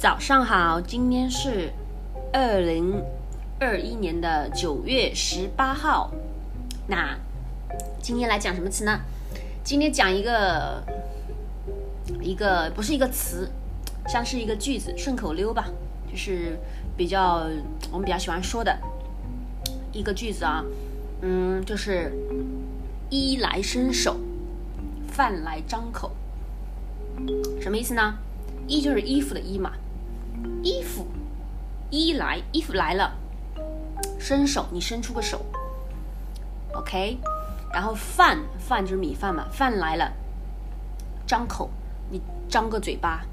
[0.00, 1.74] 早上好，今天是
[2.32, 3.04] 二零
[3.58, 6.10] 二一年的九月十八号。
[6.86, 7.18] 那
[8.00, 9.00] 今天来讲什么词呢？
[9.62, 10.82] 今天讲一个
[12.22, 13.50] 一个不是一个词，
[14.08, 15.66] 像是一个句子，顺口溜吧，
[16.10, 16.58] 就是
[16.96, 17.46] 比较
[17.92, 18.74] 我们比较喜欢说的
[19.92, 20.64] 一个句子啊。
[21.20, 22.10] 嗯，就是
[23.10, 24.16] 衣来伸手，
[25.08, 26.12] 饭来张口，
[27.60, 28.14] 什么意思呢？
[28.66, 29.72] 衣就是衣服的衣嘛。
[30.62, 31.06] 衣服，
[31.90, 33.14] 衣来，衣服来了，
[34.18, 35.40] 伸手，你伸出个手
[36.74, 37.16] ，OK，
[37.72, 40.12] 然后饭，饭就是米饭嘛，饭来了，
[41.26, 41.70] 张口，
[42.10, 43.24] 你张个嘴巴，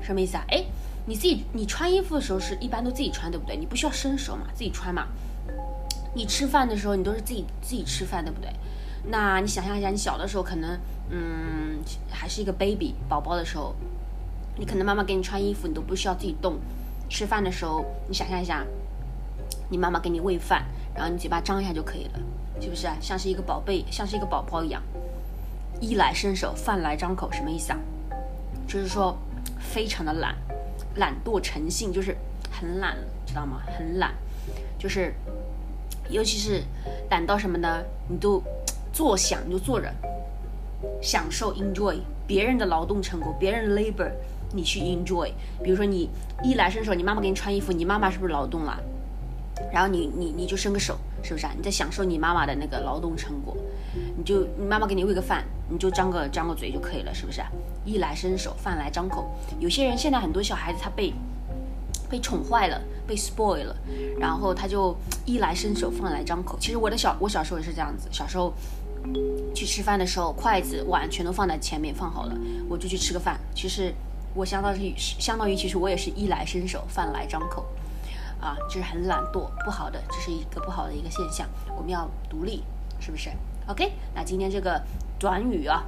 [0.00, 0.44] 什么意思啊？
[0.48, 0.64] 哎，
[1.04, 3.56] 你自己，你穿衣服的时候是一般都自己穿，对不对？
[3.56, 5.06] 你不需要伸手嘛，自己穿嘛。
[6.14, 8.50] 你吃饭的时候，你都是自己自己吃饭，对不对？
[9.06, 11.78] 那你想象一下，你小的时候可能，嗯，
[12.08, 13.74] 还是一个 baby 宝宝的时候。
[14.56, 16.58] 你可能妈妈给你穿衣服，你都不需要自己动。
[17.08, 18.64] 吃饭的时候，你想象一下，
[19.68, 22.20] 你妈妈给你喂饭，然后你嘴巴张一下就可以了，
[22.60, 22.88] 是不是？
[23.00, 24.82] 像是一个宝贝，像是一个宝宝一样。
[25.80, 27.78] 衣来伸手，饭来张口，什么意思啊？
[28.66, 29.16] 就是说，
[29.58, 30.34] 非常的懒，
[30.96, 32.16] 懒惰成性，就是
[32.50, 33.60] 很懒，知道吗？
[33.76, 34.14] 很懒，
[34.78, 35.12] 就是，
[36.08, 36.62] 尤其是
[37.10, 37.82] 懒到什么呢？
[38.08, 38.42] 你都
[38.92, 39.92] 坐享，你就坐着，
[41.02, 44.10] 享受 enjoy 别人的劳动成果，别人 labor。
[44.54, 45.30] 你去 enjoy，
[45.62, 46.08] 比如说你
[46.42, 48.80] 衣来伸手，你妈妈给你穿衣服，你妈妈是不是劳动了？
[49.72, 51.52] 然后你你你就伸个手，是不是啊？
[51.56, 53.56] 你在享受你妈妈的那个劳动成果，
[54.16, 57.40] 你就你妈妈给你喂个饭，你就张个张个嘴就可以了，是不是？
[57.84, 59.30] 衣来伸手，饭来张口。
[59.60, 61.12] 有些人现在很多小孩子他被
[62.10, 63.76] 被宠坏了，被 spoil 了，
[64.18, 66.56] 然后他就衣来伸手，饭来张口。
[66.60, 68.52] 其实我的小我小时候也是这样子，小时候
[69.54, 72.36] 去吃饭的时候，筷子碗全都放在前面放好了，
[72.68, 73.38] 我就去吃个饭。
[73.54, 73.94] 其实。
[74.34, 77.64] 我相当于相当于，其实我也是衣来伸手，饭来张口，
[78.40, 81.48] 啊，就是很懒惰，不好的，这是一个不好的一个现象。
[81.76, 82.64] 我们要独立，
[82.98, 83.30] 是不是
[83.68, 84.82] ？OK，那今天这个
[85.18, 85.84] 短语啊，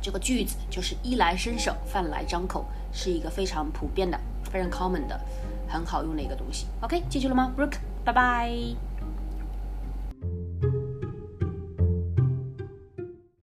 [0.00, 4.18] 这个句子就是衣来伸手，饭来张口，是一个非常普遍的、
[4.50, 5.20] 非常 common 的、
[5.68, 6.66] 很好用的一个东西。
[6.80, 8.97] OK，记住了吗？Brooke，拜拜。